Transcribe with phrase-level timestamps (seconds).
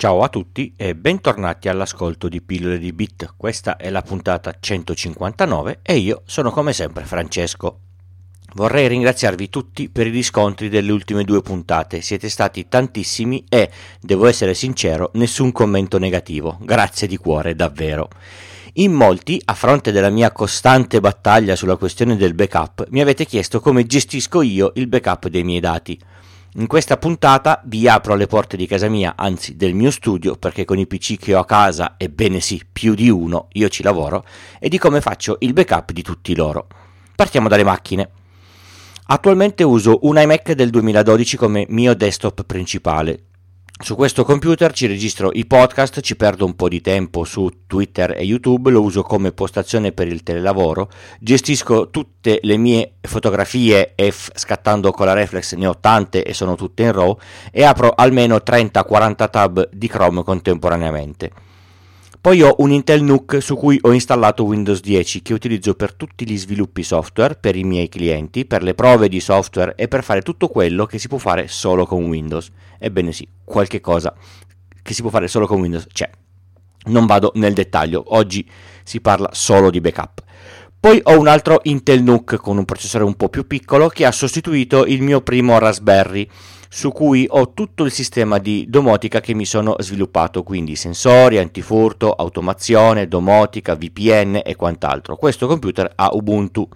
[0.00, 3.34] Ciao a tutti e bentornati all'ascolto di Pillole di Bit.
[3.36, 7.80] Questa è la puntata 159 e io sono come sempre Francesco.
[8.54, 14.26] Vorrei ringraziarvi tutti per i riscontri delle ultime due puntate, siete stati tantissimi e, devo
[14.26, 16.56] essere sincero, nessun commento negativo.
[16.62, 18.08] Grazie di cuore, davvero.
[18.74, 23.60] In molti, a fronte della mia costante battaglia sulla questione del backup, mi avete chiesto
[23.60, 26.00] come gestisco io il backup dei miei dati.
[26.54, 30.64] In questa puntata vi apro le porte di casa mia, anzi del mio studio, perché
[30.64, 34.24] con i PC che ho a casa, ebbene sì, più di uno, io ci lavoro,
[34.58, 36.66] e di come faccio il backup di tutti loro.
[37.14, 38.10] Partiamo dalle macchine.
[39.06, 43.26] Attualmente uso un iMac del 2012 come mio desktop principale,
[43.82, 48.14] su questo computer ci registro i podcast, ci perdo un po' di tempo su Twitter
[48.14, 54.10] e YouTube, lo uso come postazione per il telelavoro, gestisco tutte le mie fotografie e
[54.10, 57.18] f- scattando con la reflex ne ho tante e sono tutte in RAW
[57.50, 61.49] e apro almeno 30-40 tab di Chrome contemporaneamente.
[62.22, 66.28] Poi ho un Intel NUC su cui ho installato Windows 10 che utilizzo per tutti
[66.28, 70.20] gli sviluppi software, per i miei clienti, per le prove di software e per fare
[70.20, 72.50] tutto quello che si può fare solo con Windows.
[72.78, 74.14] Ebbene sì, qualche cosa
[74.82, 76.10] che si può fare solo con Windows c'è.
[76.88, 78.46] Non vado nel dettaglio, oggi
[78.84, 80.22] si parla solo di backup.
[80.78, 84.12] Poi ho un altro Intel NUC con un processore un po' più piccolo che ha
[84.12, 86.28] sostituito il mio primo Raspberry
[86.72, 92.12] su cui ho tutto il sistema di domotica che mi sono sviluppato, quindi sensori, antifurto,
[92.12, 95.16] automazione, domotica, VPN e quant'altro.
[95.16, 96.68] Questo computer ha Ubuntu.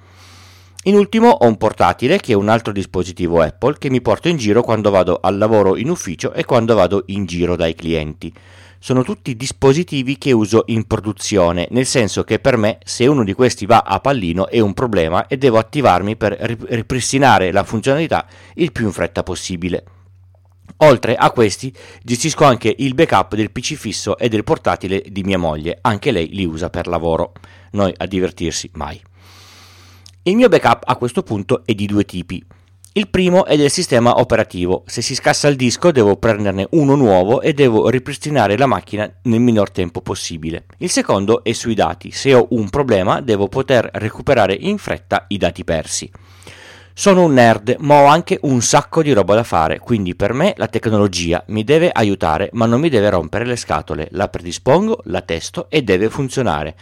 [0.87, 4.37] In ultimo ho un portatile che è un altro dispositivo Apple che mi porto in
[4.37, 8.31] giro quando vado al lavoro in ufficio e quando vado in giro dai clienti
[8.79, 13.33] sono tutti dispositivi che uso in produzione, nel senso che per me se uno di
[13.33, 18.71] questi va a pallino è un problema e devo attivarmi per ripristinare la funzionalità il
[18.71, 19.85] più in fretta possibile.
[20.79, 25.39] Oltre a questi gestisco anche il backup del PC fisso e del portatile di mia
[25.39, 27.33] moglie, anche lei li usa per lavoro,
[27.71, 29.01] noi a divertirsi mai.
[30.27, 32.43] Il mio backup a questo punto è di due tipi.
[32.95, 34.83] Il primo è del sistema operativo.
[34.87, 39.41] Se si scassa il disco devo prenderne uno nuovo e devo ripristinare la macchina nel
[39.41, 40.65] minor tempo possibile.
[40.79, 42.11] Il secondo è sui dati.
[42.11, 46.11] Se ho un problema devo poter recuperare in fretta i dati persi.
[46.95, 50.55] Sono un nerd, ma ho anche un sacco di roba da fare, quindi per me
[50.57, 54.09] la tecnologia mi deve aiutare, ma non mi deve rompere le scatole.
[54.13, 56.77] La predispongo, la testo e deve funzionare.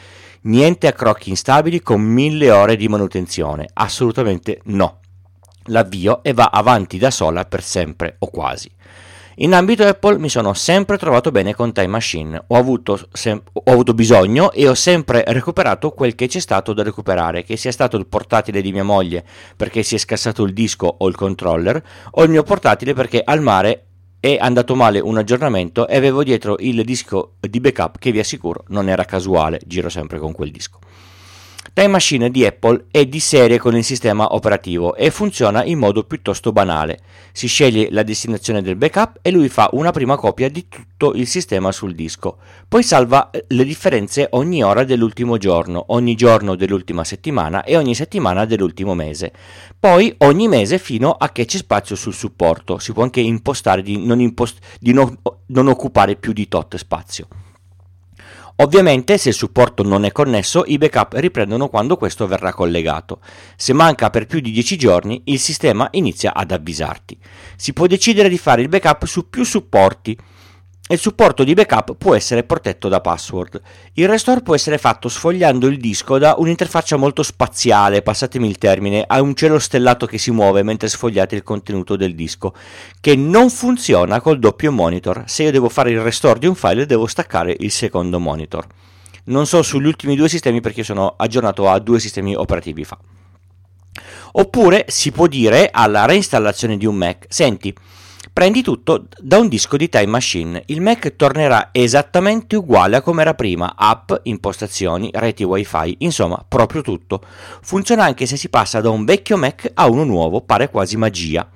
[0.45, 3.69] Niente accrocchi instabili con mille ore di manutenzione.
[3.75, 4.99] Assolutamente no
[5.67, 8.69] l'avvio e va avanti da sola per sempre o quasi.
[9.37, 13.71] In ambito Apple mi sono sempre trovato bene con Time Machine, ho avuto, sem- ho
[13.71, 17.97] avuto, bisogno e ho sempre recuperato quel che c'è stato da recuperare, che sia stato
[17.97, 19.25] il portatile di mia moglie
[19.57, 23.41] perché si è scassato il disco o il controller, o il mio portatile perché al
[23.41, 23.87] mare
[24.25, 28.63] è andato male un aggiornamento e avevo dietro il disco di backup che vi assicuro
[28.69, 30.79] non era casuale, giro sempre con quel disco.
[31.75, 36.05] Time Machine di Apple è di serie con il sistema operativo e funziona in modo
[36.05, 36.99] piuttosto banale.
[37.33, 41.27] Si sceglie la destinazione del backup e lui fa una prima copia di tutto il
[41.27, 42.37] sistema sul disco.
[42.69, 47.95] Poi salva eh, le differenze ogni ora dell'ultimo giorno, ogni giorno dell'ultima settimana e ogni
[47.95, 49.33] settimana dell'ultimo mese.
[49.81, 52.77] Poi ogni mese fino a che c'è spazio sul supporto.
[52.77, 55.17] Si può anche impostare di non, impost- di non,
[55.47, 57.29] non occupare più di tot spazio.
[58.57, 63.21] Ovviamente se il supporto non è connesso i backup riprendono quando questo verrà collegato.
[63.57, 67.19] Se manca per più di 10 giorni il sistema inizia ad avvisarti.
[67.57, 70.17] Si può decidere di fare il backup su più supporti
[70.93, 73.61] il supporto di backup può essere protetto da password.
[73.95, 79.03] Il restore può essere fatto sfogliando il disco da un'interfaccia molto spaziale, passatemi il termine,
[79.07, 82.55] a un cielo stellato che si muove mentre sfogliate il contenuto del disco,
[83.01, 85.25] che non funziona col doppio monitor.
[85.27, 88.67] Se io devo fare il restore di un file devo staccare il secondo monitor.
[89.25, 92.99] Non so sugli ultimi due sistemi perché sono aggiornato a due sistemi operativi fa.
[94.33, 97.75] Oppure si può dire alla reinstallazione di un Mac, senti,
[98.35, 100.63] Prendi tutto da un disco di Time Machine.
[100.67, 106.81] Il Mac tornerà esattamente uguale a come era prima, app, impostazioni, reti wifi, insomma, proprio
[106.81, 107.21] tutto.
[107.61, 111.47] Funziona anche se si passa da un vecchio Mac a uno nuovo, pare quasi magia.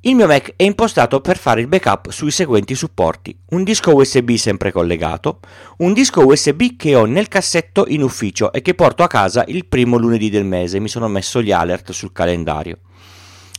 [0.00, 4.30] Il mio Mac è impostato per fare il backup sui seguenti supporti: un disco USB
[4.36, 5.40] sempre collegato,
[5.78, 9.66] un disco USB che ho nel cassetto in ufficio e che porto a casa il
[9.66, 12.78] primo lunedì del mese, mi sono messo gli alert sul calendario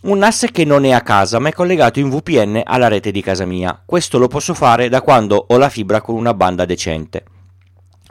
[0.07, 3.21] un NAS che non è a casa ma è collegato in VPN alla rete di
[3.21, 3.81] casa mia.
[3.85, 7.25] Questo lo posso fare da quando ho la fibra con una banda decente.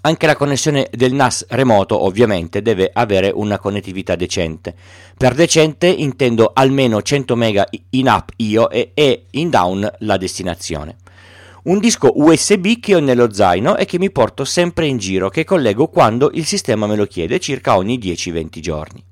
[0.03, 4.75] Anche la connessione del NAS remoto ovviamente deve avere una connettività decente.
[5.17, 10.97] Per decente intendo almeno 100 MB in up io e, e in down la destinazione.
[11.65, 15.45] Un disco USB che ho nello zaino e che mi porto sempre in giro, che
[15.45, 19.05] collego quando il sistema me lo chiede, circa ogni 10-20 giorni.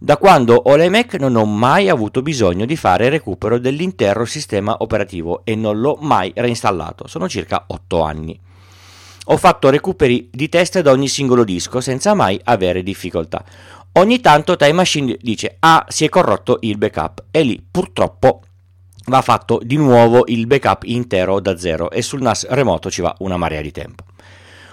[0.00, 5.40] Da quando ho l'iMac non ho mai avuto bisogno di fare recupero dell'intero sistema operativo
[5.42, 8.38] e non l'ho mai reinstallato, sono circa 8 anni.
[9.24, 13.44] Ho fatto recuperi di test da ogni singolo disco senza mai avere difficoltà.
[13.94, 18.42] Ogni tanto Time Machine dice ah si è corrotto il backup e lì purtroppo
[19.06, 23.12] va fatto di nuovo il backup intero da zero e sul NAS remoto ci va
[23.18, 24.04] una marea di tempo.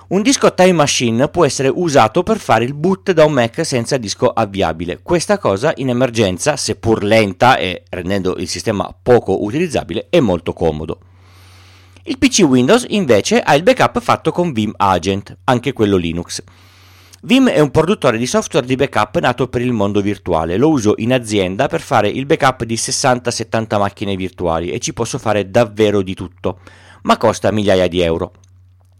[0.07, 3.97] Un disco Time Machine può essere usato per fare il boot da un Mac senza
[3.97, 4.99] disco avviabile.
[5.01, 10.99] Questa cosa in emergenza, seppur lenta e rendendo il sistema poco utilizzabile, è molto comodo.
[12.03, 16.43] Il PC Windows invece ha il backup fatto con Vim Agent, anche quello Linux.
[17.23, 20.57] Vim è un produttore di software di backup nato per il mondo virtuale.
[20.57, 25.17] Lo uso in azienda per fare il backup di 60-70 macchine virtuali e ci posso
[25.17, 26.59] fare davvero di tutto,
[27.01, 28.33] ma costa migliaia di euro.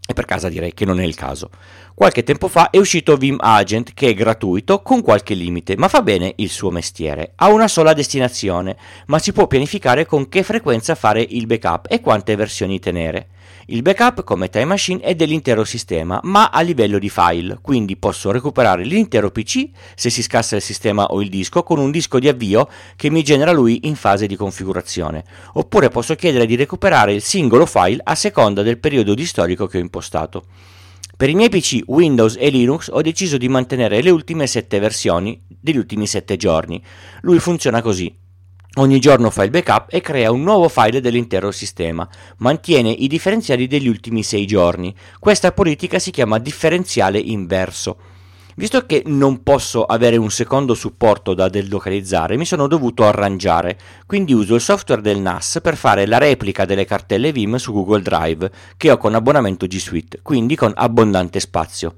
[0.08, 1.50] E per casa direi che non è il caso.
[1.92, 6.02] Qualche tempo fa è uscito Vim Agent che è gratuito con qualche limite, ma fa
[6.02, 7.32] bene il suo mestiere.
[7.34, 8.76] Ha una sola destinazione,
[9.06, 13.28] ma si può pianificare con che frequenza fare il backup e quante versioni tenere.
[13.68, 18.30] Il backup come Time Machine è dell'intero sistema, ma a livello di file, quindi posso
[18.30, 22.28] recuperare l'intero PC se si scassa il sistema o il disco con un disco di
[22.28, 25.24] avvio che mi genera lui in fase di configurazione,
[25.54, 29.78] oppure posso chiedere di recuperare il singolo file a seconda del periodo di storico che
[29.78, 30.44] ho impostato.
[31.16, 35.42] Per i miei PC Windows e Linux ho deciso di mantenere le ultime 7 versioni
[35.48, 36.80] degli ultimi 7 giorni.
[37.22, 38.14] Lui funziona così.
[38.78, 42.06] Ogni giorno fa il backup e crea un nuovo file dell'intero sistema.
[42.38, 44.94] Mantiene i differenziali degli ultimi 6 giorni.
[45.18, 47.96] Questa politica si chiama differenziale inverso.
[48.54, 54.34] Visto che non posso avere un secondo supporto da delocalizzare, mi sono dovuto arrangiare, quindi
[54.34, 58.50] uso il software del NAS per fare la replica delle cartelle Vim su Google Drive,
[58.76, 61.94] che ho con abbonamento G Suite, quindi con abbondante spazio.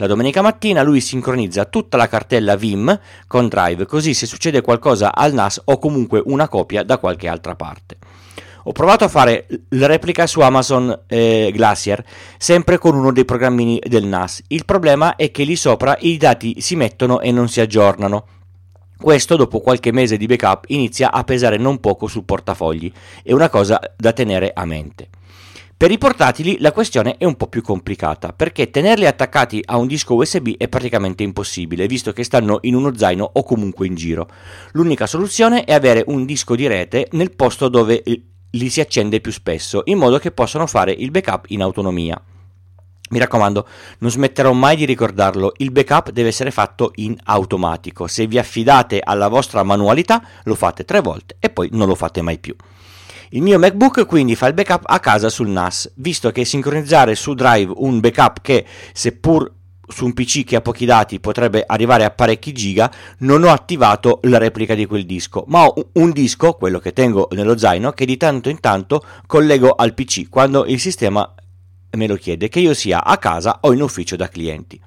[0.00, 5.14] La domenica mattina lui sincronizza tutta la cartella Vim con Drive, così se succede qualcosa
[5.14, 7.98] al NAS ho comunque una copia da qualche altra parte.
[8.62, 12.02] Ho provato a fare la replica su Amazon eh, Glacier,
[12.38, 14.42] sempre con uno dei programmini del NAS.
[14.46, 18.24] Il problema è che lì sopra i dati si mettono e non si aggiornano.
[18.96, 22.90] Questo, dopo qualche mese di backup, inizia a pesare non poco sul portafogli.
[23.22, 25.08] È una cosa da tenere a mente.
[25.80, 29.86] Per i portatili la questione è un po' più complicata, perché tenerli attaccati a un
[29.86, 34.28] disco USB è praticamente impossibile, visto che stanno in uno zaino o comunque in giro.
[34.72, 39.32] L'unica soluzione è avere un disco di rete nel posto dove li si accende più
[39.32, 42.22] spesso, in modo che possano fare il backup in autonomia.
[43.08, 43.66] Mi raccomando,
[44.00, 48.06] non smetterò mai di ricordarlo, il backup deve essere fatto in automatico.
[48.06, 52.20] Se vi affidate alla vostra manualità, lo fate tre volte e poi non lo fate
[52.20, 52.54] mai più.
[53.32, 57.34] Il mio MacBook quindi fa il backup a casa sul NAS, visto che sincronizzare su
[57.34, 59.48] Drive un backup che, seppur
[59.86, 64.18] su un PC che ha pochi dati potrebbe arrivare a parecchi giga, non ho attivato
[64.24, 68.04] la replica di quel disco, ma ho un disco, quello che tengo nello zaino, che
[68.04, 71.32] di tanto in tanto collego al PC quando il sistema
[71.92, 74.80] me lo chiede, che io sia a casa o in ufficio da clienti.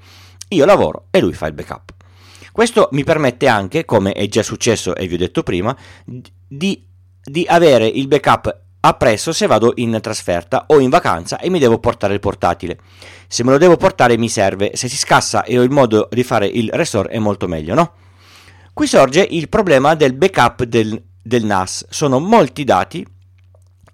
[0.49, 1.93] Io lavoro e lui fa il backup.
[2.51, 5.73] Questo mi permette anche, come è già successo e vi ho detto prima,
[6.45, 6.91] di
[7.23, 11.79] di avere il backup appresso se vado in trasferta o in vacanza e mi devo
[11.79, 12.77] portare il portatile.
[13.27, 16.23] Se me lo devo portare mi serve, se si scassa e ho il modo di
[16.23, 17.93] fare il restore è molto meglio, no?
[18.73, 21.85] Qui sorge il problema del backup del, del NAS.
[21.89, 23.05] Sono molti dati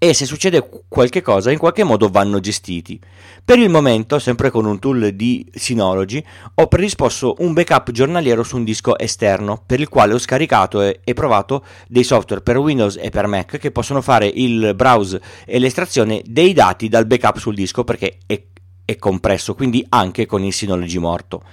[0.02, 2.98] e se succede qualche cosa in qualche modo vanno gestiti.
[3.44, 8.56] Per il momento, sempre con un tool di Synology, ho predisposto un backup giornaliero su
[8.56, 13.10] un disco esterno, per il quale ho scaricato e, provato dei software per Windows e
[13.10, 17.84] per Mac che possono fare il browse e l'estrazione dei dati dal backup sul disco
[17.84, 18.42] perché è,
[18.86, 21.44] è compresso, quindi anche con il Synology morto.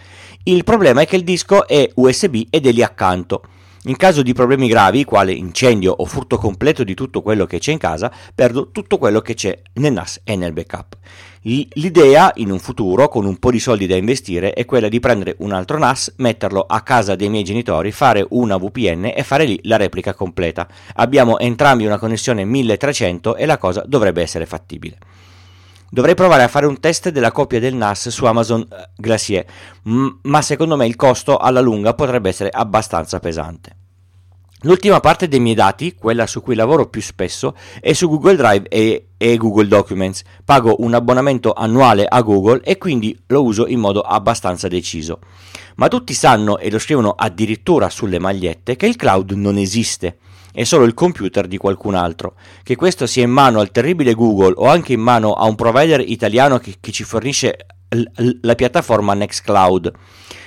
[0.45, 3.43] Il problema è che il disco è USB ed è lì accanto.
[3.87, 7.71] In caso di problemi gravi, quale incendio o furto completo di tutto quello che c'è
[7.71, 10.97] in casa, perdo tutto quello che c'è nel NAS e nel backup.
[11.43, 15.37] L'idea, in un futuro, con un po' di soldi da investire, è quella di prendere
[15.39, 19.57] un altro NAS, metterlo a casa dei miei genitori, fare una VPN e fare lì
[19.63, 20.67] la replica completa.
[20.95, 24.99] Abbiamo entrambi una connessione 1300 e la cosa dovrebbe essere fattibile.
[25.89, 29.47] Dovrei provare a fare un test della copia del NAS su Amazon eh, Glacier,
[30.23, 33.77] ma secondo me il costo alla lunga potrebbe essere abbastanza pesante.
[34.63, 38.69] L'ultima parte dei miei dati, quella su cui lavoro più spesso, è su Google Drive
[38.69, 40.23] e e Google Documents.
[40.45, 45.21] Pago un abbonamento annuale a Google e quindi lo uso in modo abbastanza deciso.
[45.77, 50.19] Ma tutti sanno, e lo scrivono addirittura sulle magliette, che il cloud non esiste
[50.57, 52.35] è solo il computer di qualcun altro.
[52.63, 56.01] Che questo sia in mano al terribile Google o anche in mano a un provider
[56.01, 57.59] italiano che, che ci fornisce
[58.41, 59.93] la piattaforma Nextcloud.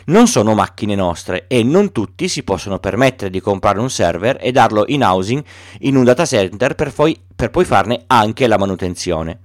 [0.06, 4.52] Non sono macchine nostre e non tutti si possono permettere di comprare un server e
[4.52, 5.44] darlo in housing
[5.82, 9.40] in un data center per poi, per poi farne anche la manutenzione.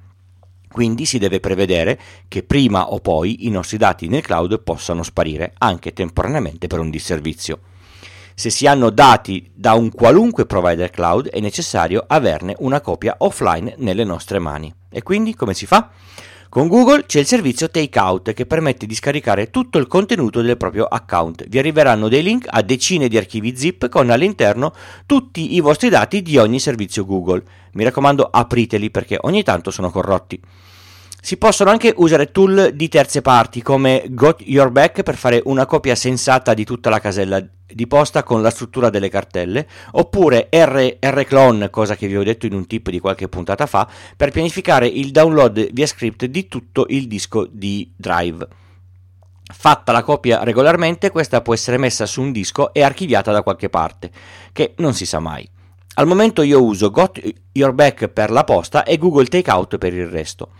[0.67, 5.53] Quindi si deve prevedere che prima o poi i nostri dati nel cloud possano sparire,
[5.59, 7.61] anche temporaneamente per un disservizio.
[8.37, 13.75] Se si hanno dati da un qualunque provider cloud è necessario averne una copia offline
[13.79, 14.75] nelle nostre mani.
[14.91, 15.91] E quindi come si fa?
[16.49, 20.85] Con Google c'è il servizio Takeout che permette di scaricare tutto il contenuto del proprio
[20.85, 21.47] account.
[21.47, 24.73] Vi arriveranno dei link a decine di archivi zip con all'interno
[25.07, 27.43] tutti i vostri dati di ogni servizio Google.
[27.75, 30.41] Mi raccomando apriteli perché ogni tanto sono corrotti.
[31.25, 35.65] Si possono anche usare tool di terze parti come Got Your Back per fare una
[35.65, 40.99] copia sensata di tutta la casella di posta con la struttura delle cartelle, oppure R,
[41.01, 44.87] rclone, cosa che vi ho detto in un tip di qualche puntata fa, per pianificare
[44.87, 48.47] il download via script di tutto il disco di Drive.
[49.51, 53.71] Fatta la copia regolarmente, questa può essere messa su un disco e archiviata da qualche
[53.71, 54.11] parte,
[54.53, 55.49] che non si sa mai.
[55.95, 57.19] Al momento io uso Got
[57.53, 60.51] Your Back per la posta e Google Takeout per il resto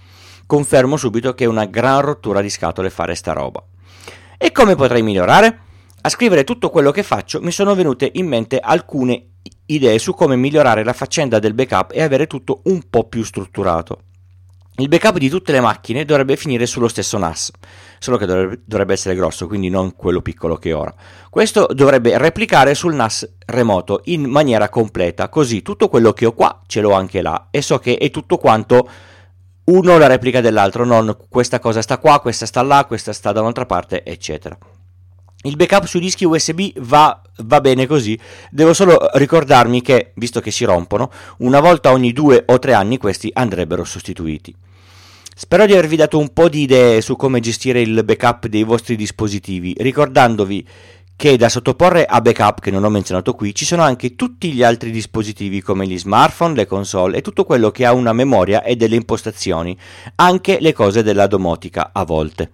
[0.47, 3.63] confermo subito che è una gran rottura di scatole fare sta roba.
[4.37, 5.61] E come potrei migliorare?
[6.03, 9.29] A scrivere tutto quello che faccio mi sono venute in mente alcune
[9.67, 14.01] idee su come migliorare la faccenda del backup e avere tutto un po' più strutturato.
[14.77, 17.53] Il backup di tutte le macchine dovrebbe finire sullo stesso NAS,
[18.01, 20.95] solo che dovrebbe, essere grosso, quindi non quello piccolo che ho ora.
[21.31, 26.61] Questo dovrebbe replicare sul NAS remoto in maniera completa, così tutto quello che ho qua
[26.67, 28.89] ce l'ho anche là e so che è tutto quanto
[29.65, 33.41] uno la replica dell'altro, non questa cosa sta qua, questa sta là, questa sta da
[33.41, 34.57] un'altra parte, eccetera.
[35.43, 38.19] Il backup sui dischi USB va, va, bene così,
[38.51, 42.97] devo solo ricordarmi che, visto che si rompono, una volta ogni due o tre anni
[42.97, 44.55] questi andrebbero sostituiti.
[45.37, 48.97] Spero di avervi dato un po' di idee su come gestire il backup dei vostri
[48.97, 50.67] dispositivi, ricordandovi
[51.17, 54.63] che da sottoporre a backup che non ho menzionato qui ci sono anche tutti gli
[54.63, 58.77] altri dispositivi come gli smartphone, le console e tutto quello che ha una memoria e
[58.77, 59.77] delle impostazioni,
[60.17, 62.51] anche le cose della domotica a volte.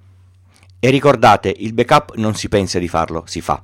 [0.78, 3.62] E ricordate, il backup non si pensa di farlo, si fa.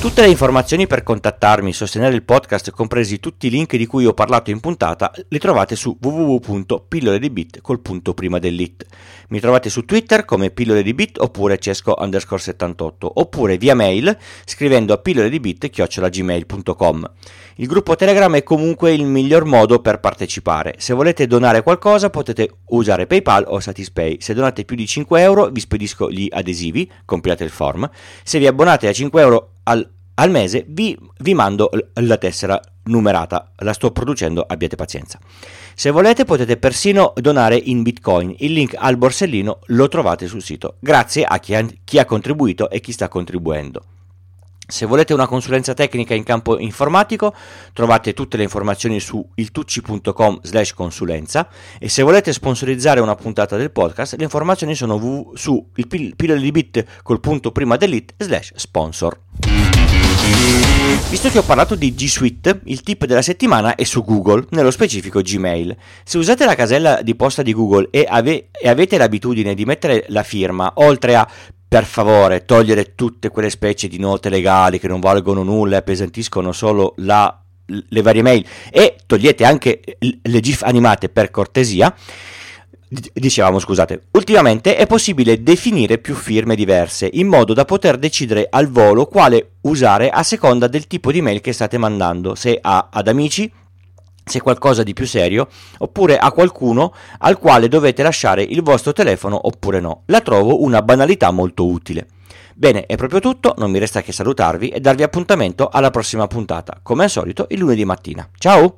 [0.00, 4.14] Tutte le informazioni per contattarmi, sostenere il podcast, compresi tutti i link di cui ho
[4.14, 8.86] parlato in puntata, li trovate su www.pillole di bit col punto prima dell'it.
[9.30, 14.16] Mi trovate su Twitter come pillole di bit oppure cesco underscore 78 oppure via mail
[14.44, 17.10] scrivendo a pillole di bit chiocciolagmail.com.
[17.56, 20.76] Il gruppo Telegram è comunque il miglior modo per partecipare.
[20.78, 24.18] Se volete donare qualcosa potete usare PayPal o Satispay.
[24.20, 27.90] Se donate più di 5 euro vi spedisco gli adesivi, compilate il form.
[28.22, 33.52] Se vi abbonate a 5 euro al, al mese vi, vi mando la tessera numerata,
[33.58, 35.18] la sto producendo, abbiate pazienza.
[35.74, 40.76] Se volete potete persino donare in bitcoin, il link al borsellino lo trovate sul sito.
[40.80, 43.82] Grazie a chi ha, chi ha contribuito e chi sta contribuendo.
[44.70, 47.34] Se volete una consulenza tecnica in campo informatico
[47.72, 51.48] trovate tutte le informazioni su iltucci.com slash consulenza
[51.78, 56.50] e se volete sponsorizzare una puntata del podcast le informazioni sono su il pillole di
[56.50, 59.18] bit col punto prima dell'it slash sponsor.
[61.08, 64.70] Visto che ho parlato di G Suite, il tip della settimana è su Google, nello
[64.70, 65.74] specifico Gmail.
[66.04, 70.04] Se usate la casella di posta di Google e, ave- e avete l'abitudine di mettere
[70.08, 71.26] la firma, oltre a
[71.68, 76.50] per favore togliere tutte quelle specie di note legali che non valgono nulla e appesantiscono
[76.52, 78.44] solo la, le varie mail.
[78.70, 81.94] E togliete anche le GIF animate per cortesia.
[82.88, 88.68] Dicevamo, scusate, ultimamente è possibile definire più firme diverse in modo da poter decidere al
[88.68, 93.08] volo quale usare a seconda del tipo di mail che state mandando, se a, ad
[93.08, 93.52] amici,
[94.28, 99.38] se qualcosa di più serio, oppure a qualcuno al quale dovete lasciare il vostro telefono
[99.46, 100.02] oppure no.
[100.06, 102.06] La trovo una banalità molto utile.
[102.54, 106.80] Bene, è proprio tutto, non mi resta che salutarvi e darvi appuntamento alla prossima puntata,
[106.82, 108.28] come al solito il lunedì mattina.
[108.36, 108.74] Ciao!